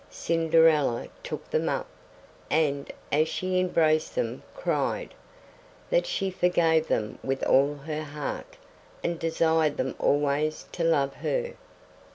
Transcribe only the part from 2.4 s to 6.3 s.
and, as she embraced them, cried: That